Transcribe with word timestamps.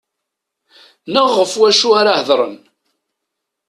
Neɣ 1.11 1.27
ɣef 1.37 1.51
wacu 1.59 1.89
ara 1.99 2.13
hedren. 2.19 2.55